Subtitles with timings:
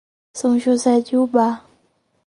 [0.35, 1.63] São José de Ubá